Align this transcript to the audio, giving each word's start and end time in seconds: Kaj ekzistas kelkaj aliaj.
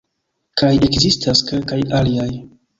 Kaj 0.61 0.71
ekzistas 0.87 1.45
kelkaj 1.53 1.81
aliaj. 2.01 2.29